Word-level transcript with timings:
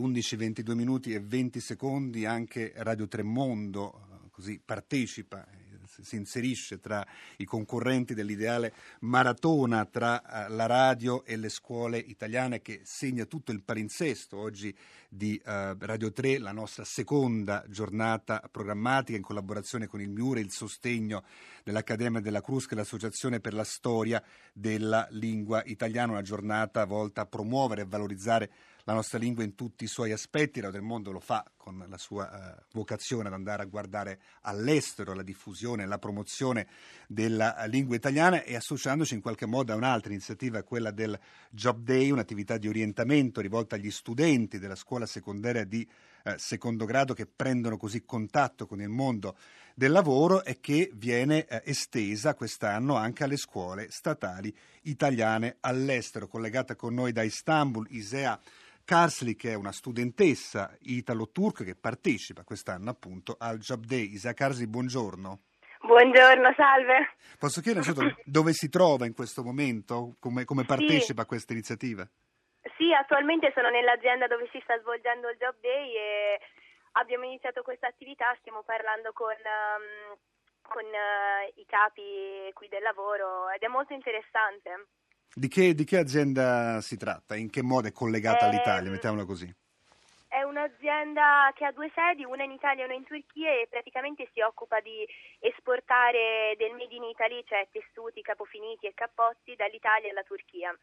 11-22 0.00 0.74
minuti 0.74 1.12
e 1.12 1.20
20 1.20 1.60
secondi 1.60 2.26
anche 2.26 2.72
Radio 2.76 3.08
Tremondo 3.08 3.92
eh, 3.94 4.30
così 4.30 4.60
partecipa 4.62 5.46
si 6.02 6.16
inserisce 6.16 6.80
tra 6.80 7.06
i 7.38 7.44
concorrenti 7.44 8.14
dell'ideale 8.14 8.72
maratona 9.00 9.84
tra 9.84 10.46
eh, 10.46 10.48
la 10.50 10.66
radio 10.66 11.24
e 11.24 11.36
le 11.36 11.48
scuole 11.48 11.98
italiane 11.98 12.60
che 12.60 12.80
segna 12.84 13.24
tutto 13.24 13.52
il 13.52 13.62
palinsesto 13.62 14.36
oggi 14.36 14.76
di 15.08 15.40
Radio 15.44 16.12
3, 16.12 16.38
la 16.38 16.52
nostra 16.52 16.84
seconda 16.84 17.64
giornata 17.68 18.42
programmatica 18.50 19.16
in 19.16 19.22
collaborazione 19.22 19.86
con 19.86 20.00
il 20.00 20.10
Miure, 20.10 20.40
il 20.40 20.50
sostegno 20.50 21.24
dell'Accademia 21.62 22.20
della 22.20 22.42
Crusca 22.42 22.74
e 22.74 22.76
l'Associazione 22.76 23.40
per 23.40 23.54
la 23.54 23.64
Storia 23.64 24.22
della 24.52 25.06
Lingua 25.10 25.62
Italiana, 25.64 26.12
una 26.12 26.22
giornata 26.22 26.84
volta 26.84 27.22
a 27.22 27.26
promuovere 27.26 27.82
e 27.82 27.86
valorizzare 27.86 28.50
la 28.88 28.94
nostra 28.94 29.18
lingua 29.18 29.42
in 29.42 29.56
tutti 29.56 29.82
i 29.82 29.88
suoi 29.88 30.12
aspetti. 30.12 30.60
Radio 30.60 30.78
del 30.78 30.86
Mondo 30.86 31.10
lo 31.10 31.18
fa 31.18 31.44
con 31.56 31.84
la 31.88 31.98
sua 31.98 32.56
uh, 32.56 32.62
vocazione 32.72 33.26
ad 33.26 33.34
andare 33.34 33.62
a 33.62 33.66
guardare 33.66 34.20
all'estero 34.42 35.12
la 35.12 35.24
diffusione, 35.24 35.86
la 35.86 35.98
promozione 35.98 36.68
della 37.08 37.64
lingua 37.66 37.96
italiana 37.96 38.44
e 38.44 38.54
associandoci 38.54 39.14
in 39.14 39.20
qualche 39.20 39.44
modo 39.44 39.72
a 39.72 39.76
un'altra 39.76 40.12
iniziativa, 40.12 40.62
quella 40.62 40.92
del 40.92 41.18
Job 41.50 41.82
Day, 41.82 42.10
un'attività 42.10 42.58
di 42.58 42.68
orientamento 42.68 43.40
rivolta 43.40 43.74
agli 43.74 43.90
studenti 43.90 44.60
della 44.60 44.76
scuola 44.76 45.06
secondaria 45.06 45.64
di 45.64 45.86
eh, 46.22 46.36
secondo 46.38 46.84
grado 46.84 47.12
che 47.12 47.26
prendono 47.26 47.76
così 47.76 48.04
contatto 48.04 48.66
con 48.66 48.80
il 48.80 48.88
mondo 48.88 49.36
del 49.74 49.90
lavoro 49.90 50.44
e 50.44 50.60
che 50.60 50.92
viene 50.94 51.44
eh, 51.46 51.62
estesa 51.64 52.34
quest'anno 52.34 52.94
anche 52.94 53.24
alle 53.24 53.36
scuole 53.36 53.90
statali 53.90 54.56
italiane 54.82 55.56
all'estero. 55.58 56.28
Collegata 56.28 56.76
con 56.76 56.94
noi 56.94 57.10
da 57.10 57.22
Istanbul, 57.22 57.88
Isea 57.90 58.40
Karsli, 58.86 59.34
che 59.34 59.50
è 59.50 59.54
una 59.54 59.72
studentessa 59.72 60.70
italo-turca 60.82 61.64
che 61.64 61.74
partecipa 61.74 62.44
quest'anno 62.44 62.88
appunto 62.88 63.34
al 63.36 63.58
Job 63.58 63.84
Day. 63.84 64.14
Isa 64.14 64.32
Karsli, 64.32 64.68
buongiorno. 64.68 65.40
Buongiorno, 65.82 66.54
salve. 66.54 67.18
Posso 67.36 67.60
chiedere 67.60 67.82
dove 68.22 68.52
si 68.52 68.68
trova 68.68 69.04
in 69.04 69.12
questo 69.12 69.42
momento? 69.42 70.14
Come, 70.20 70.44
come 70.44 70.64
partecipa 70.64 71.20
sì. 71.20 71.26
a 71.26 71.26
questa 71.26 71.52
iniziativa? 71.52 72.06
Sì, 72.78 72.94
attualmente 72.94 73.50
sono 73.56 73.70
nell'azienda 73.70 74.28
dove 74.28 74.48
si 74.52 74.60
sta 74.62 74.78
svolgendo 74.78 75.30
il 75.30 75.36
Job 75.36 75.56
Day 75.60 75.90
e 75.90 76.40
abbiamo 76.92 77.24
iniziato 77.24 77.62
questa 77.62 77.88
attività, 77.88 78.36
stiamo 78.38 78.62
parlando 78.62 79.12
con, 79.12 79.34
um, 79.34 80.16
con 80.62 80.84
uh, 80.86 81.58
i 81.58 81.66
capi 81.66 82.52
qui 82.54 82.68
del 82.68 82.82
lavoro 82.82 83.50
ed 83.50 83.62
è 83.62 83.68
molto 83.68 83.94
interessante. 83.94 84.94
Di 85.34 85.48
che, 85.48 85.74
di 85.74 85.84
che, 85.84 85.98
azienda 85.98 86.80
si 86.80 86.96
tratta? 86.96 87.36
In 87.36 87.50
che 87.50 87.62
modo 87.62 87.88
è 87.88 87.92
collegata 87.92 88.46
eh, 88.46 88.48
all'Italia? 88.48 88.90
Mettiamola 88.90 89.24
così. 89.24 89.52
È 90.28 90.42
un'azienda 90.42 91.52
che 91.54 91.64
ha 91.64 91.72
due 91.72 91.90
sedi, 91.94 92.24
una 92.24 92.44
in 92.44 92.50
Italia 92.50 92.82
e 92.82 92.86
una 92.86 92.94
in 92.94 93.04
Turchia 93.04 93.50
e 93.52 93.66
praticamente 93.70 94.28
si 94.32 94.40
occupa 94.40 94.80
di 94.80 95.06
esportare 95.38 96.54
del 96.58 96.72
made 96.72 96.94
in 96.94 97.04
Italy, 97.04 97.42
cioè 97.46 97.66
tessuti, 97.70 98.20
capofiniti 98.22 98.86
e 98.86 98.94
cappotti 98.94 99.54
dall'Italia 99.56 100.10
alla 100.10 100.24
Turchia. 100.24 100.76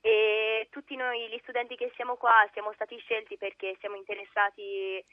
E 0.00 0.68
tutti 0.70 0.96
noi 0.96 1.28
gli 1.28 1.38
studenti 1.42 1.76
che 1.76 1.92
siamo 1.94 2.16
qua 2.16 2.48
siamo 2.52 2.72
stati 2.72 2.98
scelti 2.98 3.36
perché 3.36 3.76
siamo 3.80 3.96
interessati 3.96 5.04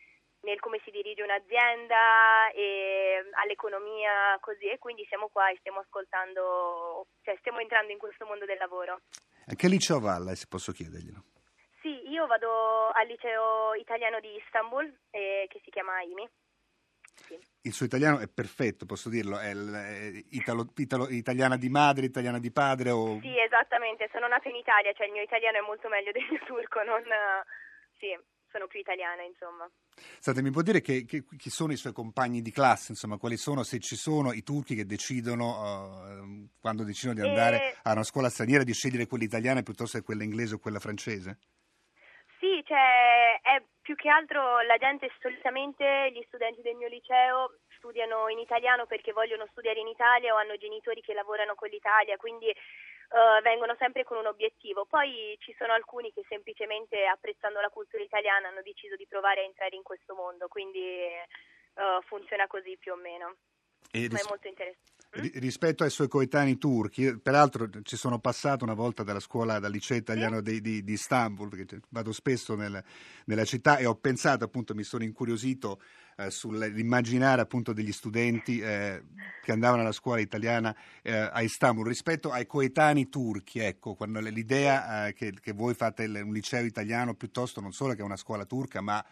nel 0.42 0.60
come 0.60 0.80
si 0.84 0.92
dirige 0.92 1.24
un'azienda 1.24 2.52
e 2.52 3.30
all'economia 3.44 4.38
così 4.40 4.66
e 4.70 4.78
quindi 4.78 5.06
siamo 5.08 5.30
qua 5.30 5.50
e 5.50 5.58
stiamo 5.60 5.80
ascoltando, 5.80 7.08
cioè 7.24 7.36
stiamo 7.40 7.60
entrando 7.60 7.92
in 7.92 7.98
questo 7.98 8.26
mondo 8.26 8.46
del 8.46 8.58
lavoro. 8.58 9.02
A 9.48 9.56
che 9.56 9.68
liceo 9.68 10.00
va 10.00 10.20
lei, 10.20 10.36
se 10.36 10.46
posso 10.48 10.72
chiederglielo? 10.72 11.24
Sì, 11.82 12.10
io 12.10 12.28
vado 12.28 12.90
al 12.90 13.08
liceo 13.08 13.74
italiano 13.76 14.20
di 14.20 14.36
Istanbul 14.36 14.86
eh, 15.10 15.46
che 15.50 15.62
si 15.64 15.72
chiama 15.72 15.96
AIMI. 15.96 16.30
Sì. 17.16 17.40
Il 17.62 17.74
suo 17.74 17.86
italiano 17.86 18.20
è 18.20 18.28
perfetto, 18.28 18.86
posso 18.86 19.10
dirlo, 19.10 19.40
è, 19.40 19.52
è 19.52 20.12
italo, 20.32 20.68
italo, 20.76 21.08
italiana 21.10 21.58
di 21.58 21.70
madre, 21.70 22.06
italiana 22.06 22.40
di 22.40 22.52
padre? 22.52 22.92
O... 22.92 23.20
Sì, 23.22 23.40
esattamente, 23.40 24.08
sono 24.12 24.28
nata 24.28 24.47
in 24.50 24.56
Italia, 24.56 24.94
cioè 24.94 25.08
il 25.08 25.14
mio 25.14 25.24
italiano 25.24 25.58
è 25.58 25.62
molto 25.62 25.90
meglio 25.90 26.12
del 26.12 26.28
mio 26.30 26.40
turco, 26.46 26.84
non... 26.84 27.03
Sì 27.97 28.16
sono 28.52 28.68
più 28.68 28.80
italiana, 28.80 29.24
insomma. 29.24 29.69
State, 30.19 30.41
mi 30.41 30.52
può 30.52 30.62
dire 30.62 30.81
che, 30.81 31.06
che, 31.06 31.24
chi 31.38 31.50
sono 31.50 31.72
i 31.72 31.78
suoi 31.78 31.94
compagni 31.94 32.41
di 32.41 32.52
classe, 32.52 32.91
insomma, 32.91 33.18
quali 33.18 33.38
sono, 33.38 33.63
se 33.63 33.80
ci 33.80 33.96
sono, 33.96 34.31
i 34.31 34.44
turchi 34.44 34.75
che 34.75 34.85
decidono, 34.85 36.22
uh, 36.22 36.50
quando 36.59 36.84
decidono 36.84 37.19
di 37.19 37.28
andare 37.28 37.72
e... 37.72 37.75
a 37.84 37.91
una 37.91 38.03
scuola 38.03 38.30
straniera, 38.30 38.63
di 38.63 38.74
scegliere 38.74 39.08
quella 39.08 39.24
italiana 39.24 39.63
piuttosto 39.63 39.97
che 39.97 40.03
quella 40.03 40.24
inglese 40.24 40.56
o 40.56 40.59
quella 40.59 40.80
francese? 40.80 41.40
Sì, 42.40 42.62
cioè, 42.66 43.40
è 43.41 43.63
più 43.81 43.96
che 43.96 44.09
altro 44.09 44.62
la 44.62 44.78
gente, 44.78 45.09
solitamente 45.19 46.12
gli 46.14 46.24
studenti 46.28 46.62
del 46.62 46.75
mio 46.75 46.88
liceo 46.88 47.58
studiano 47.78 48.28
in 48.30 48.40
italiano 48.40 48.86
perché 48.86 49.14
vogliono 49.14 49.48
studiare 49.52 49.80
in 49.80 49.88
Italia 49.88 50.34
o 50.34 50.38
hanno 50.38 50.58
genitori 50.58 51.02
che 51.02 51.14
lavorano 51.14 51.56
con 51.56 51.70
l'Italia, 51.70 52.18
quindi 52.18 52.48
uh, 52.50 53.42
vengono 53.42 53.76
sempre 53.80 54.04
con 54.04 54.18
un 54.18 54.28
obiettivo. 54.28 54.86
Poi 54.86 55.38
ci 55.40 55.56
sono 55.58 55.74
alcuni 55.74 56.12
che 56.12 56.26
semplicemente 56.28 57.06
apprezzando 57.06 57.62
la 57.62 57.70
cultura 57.70 58.04
italiana 58.04 58.50
hanno 58.50 58.62
deciso 58.62 58.96
di 58.96 59.08
provare 59.08 59.42
a 59.42 59.46
entrare 59.46 59.76
in 59.76 59.84
questo 59.84 60.14
mondo, 60.16 60.48
quindi 60.48 61.08
uh, 61.76 62.02
funziona 62.04 62.48
così 62.48 62.78
più 62.78 62.92
o 62.92 62.96
meno. 62.96 63.36
E 63.92 64.08
ris- 64.08 64.26
è 64.26 64.28
molto 64.28 64.48
interessante. 64.48 64.97
Rispetto 65.19 65.83
ai 65.83 65.89
suoi 65.89 66.07
coetanei 66.07 66.59
turchi, 66.59 67.17
peraltro 67.17 67.67
ci 67.81 67.97
sono 67.97 68.19
passato 68.19 68.63
una 68.63 68.75
volta 68.75 69.01
dalla 69.01 69.19
scuola, 69.19 69.57
dal 69.57 69.72
liceo 69.72 69.97
italiano 69.97 70.41
di, 70.41 70.61
di, 70.61 70.83
di, 70.83 70.94
Istanbul, 70.94 71.50
perché 71.50 71.81
vado 71.89 72.11
spesso 72.11 72.55
nel, 72.55 72.83
nella 73.25 73.44
città 73.44 73.78
e 73.78 73.88
ho 73.88 73.95
pensato, 73.95 74.44
appunto, 74.44 74.75
mi 74.75 74.83
sono 74.83 75.03
incuriosito 75.03 75.81
eh, 76.17 76.29
sull'immaginare 76.29 77.41
appunto 77.41 77.73
degli 77.73 77.91
studenti 77.91 78.59
eh, 78.59 79.03
che 79.41 79.51
andavano 79.51 79.81
alla 79.81 79.91
scuola 79.91 80.19
italiana 80.19 80.75
eh, 81.01 81.11
a 81.11 81.41
Istanbul. 81.41 81.88
Rispetto 81.88 82.31
ai 82.31 82.45
coetanei 82.45 83.09
turchi, 83.09 83.57
ecco, 83.57 83.95
quando 83.95 84.19
l'idea 84.19 85.07
eh, 85.07 85.13
che, 85.13 85.34
che, 85.41 85.51
voi 85.51 85.73
fate 85.73 86.05
un 86.05 86.31
liceo 86.31 86.63
italiano 86.63 87.16
piuttosto 87.16 87.59
non 87.59 87.73
solo 87.73 87.95
che 87.95 88.03
una 88.03 88.17
scuola 88.17 88.45
turca, 88.45 88.81
ma 88.81 89.03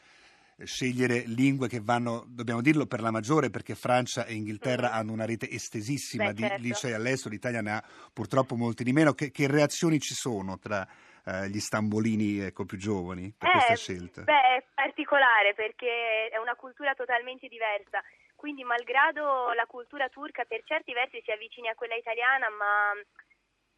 scegliere 0.63 1.23
lingue 1.25 1.67
che 1.67 1.81
vanno, 1.81 2.23
dobbiamo 2.27 2.61
dirlo 2.61 2.85
per 2.85 3.01
la 3.01 3.11
maggiore, 3.11 3.49
perché 3.49 3.75
Francia 3.75 4.25
e 4.25 4.33
Inghilterra 4.33 4.91
hanno 4.91 5.11
una 5.11 5.25
rete 5.25 5.49
estesissima 5.49 6.27
Beh, 6.27 6.33
di 6.33 6.41
certo. 6.43 6.61
licei 6.61 6.93
all'estero, 6.93 7.33
l'Italia 7.33 7.61
ne 7.61 7.71
ha 7.71 7.83
purtroppo 8.13 8.55
molti 8.55 8.83
di 8.83 8.93
meno. 8.93 9.13
Che, 9.13 9.31
che 9.31 9.47
reazioni 9.47 9.99
ci 9.99 10.13
sono 10.13 10.57
tra 10.57 10.87
eh, 11.25 11.49
gli 11.49 11.59
stambolini 11.59 12.39
ecco, 12.39 12.65
più 12.65 12.77
giovani 12.77 13.33
per 13.37 13.49
eh, 13.49 13.51
questa 13.51 13.75
scelta? 13.75 14.21
Beh, 14.21 14.55
è 14.57 14.63
particolare 14.73 15.53
perché 15.53 16.29
è 16.29 16.37
una 16.37 16.55
cultura 16.55 16.93
totalmente 16.93 17.47
diversa. 17.47 18.01
Quindi, 18.35 18.63
malgrado 18.63 19.51
la 19.53 19.65
cultura 19.65 20.07
turca 20.09 20.45
per 20.45 20.61
certi 20.63 20.93
versi 20.93 21.21
si 21.23 21.31
avvicini 21.31 21.67
a 21.67 21.75
quella 21.75 21.95
italiana, 21.95 22.47
ma 22.49 22.93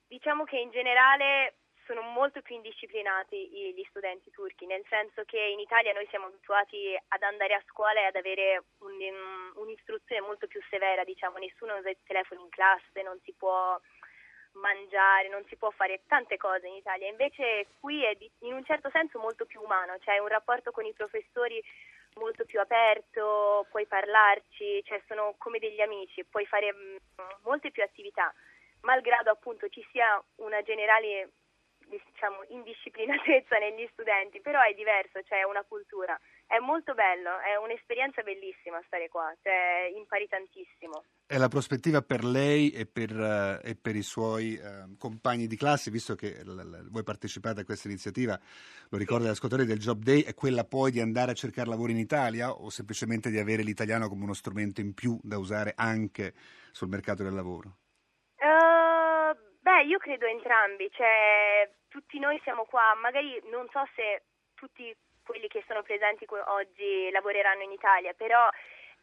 diciamo 0.08 0.44
che 0.44 0.58
in 0.58 0.72
generale 0.72 1.56
sono 1.88 2.02
molto 2.02 2.42
più 2.42 2.56
indisciplinati 2.56 3.74
gli 3.74 3.86
studenti 3.90 4.30
turchi, 4.30 4.66
nel 4.66 4.84
senso 4.90 5.24
che 5.24 5.40
in 5.40 5.60
Italia 5.60 5.94
noi 5.94 6.06
siamo 6.10 6.28
abituati 6.28 6.96
ad 7.08 7.24
andare 7.24 7.56
a 7.56 7.64
scuola 7.66 8.02
e 8.02 8.06
ad 8.06 8.16
avere 8.16 8.64
un, 8.80 8.94
un'istruzione 9.56 10.22
molto 10.22 10.48
più 10.48 10.62
severa, 10.70 11.04
diciamo, 11.06 11.38
nessuno 11.38 11.78
usa 11.78 11.90
il 11.90 11.98
telefono 12.06 12.42
in 12.42 12.50
classe, 12.50 13.02
non 13.02 13.18
si 13.24 13.34
può 13.34 13.80
mangiare, 14.54 15.30
non 15.30 15.46
si 15.48 15.56
può 15.56 15.70
fare 15.72 16.02
tante 16.08 16.36
cose 16.38 16.68
in 16.68 16.76
Italia, 16.76 17.08
invece 17.08 17.68
qui 17.80 18.04
è 18.04 18.16
in 18.40 18.54
un 18.54 18.66
certo 18.66 18.90
senso 18.92 19.18
molto 19.20 19.46
più 19.46 19.62
umano, 19.62 19.98
cioè 20.00 20.20
un 20.20 20.28
rapporto 20.28 20.72
con 20.72 20.86
i 20.86 20.94
professori 20.94 21.64
molto 22.16 22.46
più 22.46 22.60
aperto, 22.60 23.66
puoi 23.70 23.86
parlarci, 23.86 24.84
cioè 24.84 25.02
sono 25.08 25.36
come 25.38 25.60
degli 25.60 25.82
amici, 25.82 26.26
puoi 26.26 26.46
fare 26.46 26.74
molte 27.44 27.72
più 27.72 27.84
attività, 27.84 28.34
malgrado 28.82 29.30
appunto 29.30 29.70
ci 29.70 29.86
sia 29.92 30.22
una 30.38 30.62
generale 30.64 31.30
diciamo, 31.90 32.44
indisciplinatezza 32.50 33.58
negli 33.64 33.88
studenti, 33.92 34.42
però 34.42 34.62
è 34.62 34.74
diverso, 34.74 35.20
c'è 35.20 35.40
cioè 35.40 35.44
una 35.44 35.64
cultura. 35.64 36.20
È 36.46 36.60
molto 36.60 36.94
bello, 36.94 37.40
è 37.40 37.56
un'esperienza 37.58 38.22
bellissima 38.22 38.82
stare 38.88 39.10
qua, 39.10 39.34
cioè, 39.42 39.92
impari 39.96 40.28
tantissimo. 40.28 41.04
È 41.26 41.38
la 41.38 41.50
prospettiva 41.50 42.02
per 42.02 42.24
lei 42.24 42.72
e 42.72 42.86
per, 42.86 43.12
uh, 43.12 43.60
e 43.62 43.76
per 43.76 43.96
i 43.96 44.02
suoi 44.02 44.56
uh, 44.56 44.96
compagni 44.98 45.48
di 45.48 45.58
classe, 45.58 45.92
visto 45.92 46.16
che 46.16 46.42
l- 46.44 46.56
l- 46.56 46.90
voi 46.90 47.04
partecipate 47.04 47.62
a 47.62 47.66
questa 47.66 47.90
iniziativa, 47.90 48.40
lo 48.90 48.98
ricordo 48.98 49.26
agli 49.26 49.32
ascoltatori 49.32 49.68
del 49.68 49.80
Job 49.80 50.02
Day, 50.02 50.22
è 50.22 50.34
quella 50.34 50.64
poi 50.64 50.92
di 50.92 51.02
andare 51.02 51.32
a 51.32 51.36
cercare 51.36 51.68
lavoro 51.68 51.92
in 51.92 51.98
Italia 51.98 52.52
o 52.52 52.70
semplicemente 52.70 53.30
di 53.30 53.40
avere 53.40 53.64
l'italiano 53.64 54.08
come 54.08 54.24
uno 54.24 54.34
strumento 54.34 54.80
in 54.80 54.94
più 54.94 55.20
da 55.22 55.38
usare 55.38 55.74
anche 55.76 56.34
sul 56.72 56.88
mercato 56.88 57.24
del 57.24 57.34
lavoro? 57.34 57.78
Uh, 58.40 58.77
beh, 59.78 59.84
io 59.84 60.00
credo 60.00 60.26
entrambi, 60.26 60.90
cioè 60.92 61.70
tutti 61.88 62.20
noi 62.20 62.40
siamo 62.44 62.66
qua, 62.66 62.96
magari 62.96 63.42
non 63.52 63.68
so 63.72 63.88
se 63.96 64.24
tutti 64.56 64.96
quelli 65.24 65.48
che 65.48 65.64
sono 65.68 65.84
presenti 65.84 66.26
oggi 66.30 67.10
lavoreranno 67.12 67.64
in 67.64 67.72
Italia, 67.72 68.14
però 68.14 68.50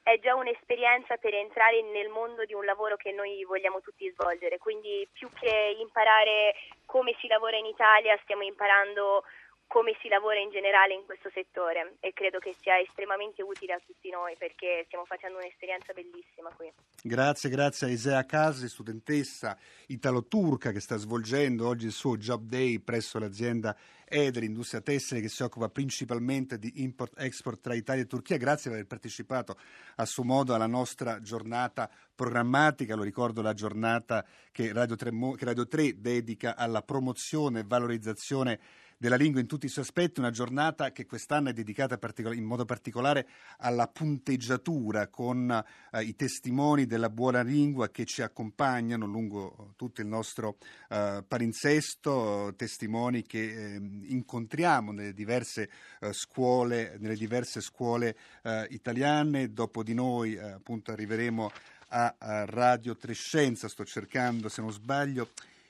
è 0.02 0.18
già 0.18 0.34
un'esperienza 0.34 1.16
per 1.16 1.32
entrare 1.34 1.80
nel 1.82 2.08
mondo 2.08 2.44
di 2.44 2.54
un 2.54 2.64
lavoro 2.64 2.96
che 2.96 3.12
noi 3.12 3.44
vogliamo 3.44 3.80
tutti 3.80 4.10
svolgere, 4.10 4.58
quindi 4.58 5.08
più 5.12 5.28
che 5.38 5.76
imparare 5.78 6.54
come 6.86 7.14
si 7.20 7.28
lavora 7.28 7.56
in 7.56 7.66
Italia 7.66 8.18
stiamo 8.22 8.42
imparando 8.42 9.24
come 9.66 9.96
si 10.00 10.08
lavora 10.08 10.38
in 10.38 10.50
generale 10.50 10.94
in 10.94 11.04
questo 11.04 11.30
settore 11.32 11.96
e 12.00 12.12
credo 12.12 12.38
che 12.38 12.54
sia 12.60 12.78
estremamente 12.78 13.42
utile 13.42 13.74
a 13.74 13.80
tutti 13.84 14.10
noi 14.10 14.34
perché 14.36 14.84
stiamo 14.86 15.04
facendo 15.04 15.38
un'esperienza 15.38 15.92
bellissima 15.92 16.50
qui. 16.54 16.72
Grazie, 17.02 17.50
grazie 17.50 17.86
a 17.86 17.90
Isea 17.90 18.24
Casi, 18.24 18.68
studentessa 18.68 19.56
italo-turca 19.88 20.70
che 20.70 20.80
sta 20.80 20.96
svolgendo 20.96 21.66
oggi 21.66 21.86
il 21.86 21.92
suo 21.92 22.16
job 22.16 22.42
day 22.44 22.78
presso 22.78 23.18
l'azienda 23.18 23.76
Eder, 24.06 24.44
industria 24.44 24.80
tessile 24.80 25.20
che 25.20 25.28
si 25.28 25.42
occupa 25.42 25.68
principalmente 25.68 26.58
di 26.58 26.82
import-export 26.82 27.60
tra 27.60 27.74
Italia 27.74 28.02
e 28.02 28.06
Turchia. 28.06 28.36
Grazie 28.36 28.70
per 28.70 28.78
aver 28.78 28.86
partecipato 28.86 29.58
a 29.96 30.04
suo 30.04 30.24
modo 30.24 30.54
alla 30.54 30.66
nostra 30.66 31.20
giornata 31.20 31.90
programmatica. 32.14 32.94
Lo 32.94 33.02
ricordo 33.02 33.42
la 33.42 33.54
giornata 33.54 34.24
che 34.52 34.72
Radio 34.72 34.94
3, 34.94 35.10
che 35.36 35.44
Radio 35.44 35.66
3 35.66 36.00
dedica 36.00 36.54
alla 36.54 36.82
promozione 36.82 37.60
e 37.60 37.64
valorizzazione 37.66 38.60
della 39.04 39.16
lingua 39.16 39.42
in 39.42 39.46
tutti 39.46 39.66
i 39.66 39.68
suoi 39.68 39.84
aspetti, 39.84 40.20
una 40.20 40.30
giornata 40.30 40.90
che 40.90 41.04
quest'anno 41.04 41.50
è 41.50 41.52
dedicata 41.52 41.98
in 42.32 42.42
modo 42.42 42.64
particolare 42.64 43.28
alla 43.58 43.86
punteggiatura 43.86 45.08
con 45.08 45.62
eh, 45.92 46.02
i 46.02 46.16
testimoni 46.16 46.86
della 46.86 47.10
buona 47.10 47.42
lingua 47.42 47.90
che 47.90 48.06
ci 48.06 48.22
accompagnano 48.22 49.04
lungo 49.04 49.74
tutto 49.76 50.00
il 50.00 50.06
nostro 50.06 50.56
eh, 50.88 51.22
palinsesto, 51.28 52.54
testimoni 52.56 53.24
che 53.24 53.74
eh, 53.74 53.74
incontriamo 53.74 54.90
nelle 54.90 55.12
diverse 55.12 55.68
eh, 56.00 56.14
scuole, 56.14 56.96
nelle 56.98 57.16
diverse 57.16 57.60
scuole 57.60 58.16
eh, 58.42 58.66
italiane. 58.70 59.52
Dopo 59.52 59.82
di 59.82 59.92
noi 59.92 60.32
eh, 60.32 60.52
appunto 60.52 60.92
arriveremo 60.92 61.50
a, 61.88 62.14
a 62.16 62.44
Radio 62.46 62.96
Trescenza, 62.96 63.68
sto 63.68 63.84
cercando 63.84 64.48
se 64.48 64.62
non 64.62 64.72
sbaglio 64.72 65.28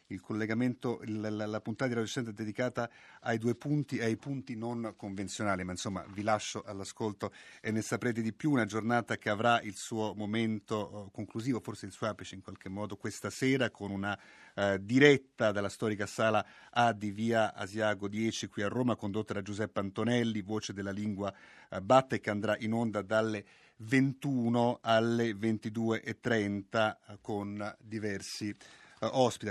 il 0.09 0.21
collegamento, 0.21 1.01
la, 1.07 1.31
la, 1.31 1.47
la 1.47 1.61
puntata 1.61 1.89
di 1.89 1.95
Radio 1.95 2.11
Center 2.11 2.33
è 2.33 2.37
dedicata 2.37 2.91
ai 3.21 3.39
due 3.39 3.55
punti 3.55 4.01
ai 4.01 4.17
punti 4.17 4.57
non 4.57 4.95
convenzionali, 4.97 5.65
ma 5.65 5.73
insomma 5.73 6.05
vi 6.09 6.23
lascio 6.23 6.63
all'ascolto 6.63 7.33
e 7.61 7.71
ne 7.71 7.81
saprete 7.81 8.21
di 8.21 8.33
più. 8.33 8.51
Una 8.51 8.67
giornata 8.67 9.17
che 9.17 9.31
avrà 9.31 9.61
il 9.63 9.77
suo 9.77 10.15
momento 10.15 11.07
uh, 11.07 11.11
conclusivo, 11.11 11.61
forse 11.61 11.87
il 11.87 11.93
suo 11.93 12.07
apice 12.07 12.35
in 12.35 12.43
qualche 12.43 12.69
modo 12.69 12.97
questa 12.97 13.31
sera, 13.31 13.71
con 13.71 13.91
una 13.91 14.19
uh, 14.55 14.77
diretta 14.79 15.53
dalla 15.53 15.69
storica 15.71 16.07
sala 16.07 16.45
A 16.71 16.93
di 16.93 17.11
via 17.11 17.55
Asiago 17.55 18.09
10 18.09 18.49
qui 18.49 18.63
a 18.63 18.69
Roma, 18.69 18.97
condotta 18.97 19.33
da 19.33 19.43
Giuseppe 19.43 19.81
Antonelli, 19.81 20.43
voce 20.43 20.73
della 20.75 20.93
lingua 20.93 21.33
uh, 21.71 21.81
batte, 21.81 22.21
che 22.21 22.31
andrà 22.31 22.57
in 22.59 22.75
onda 22.75 23.01
dalle 23.01 23.45
21 23.77 24.79
alle 24.83 25.33
22.30 25.33 26.97
con 27.21 27.75
diversi 27.81 28.55
ospiti. 29.01 29.43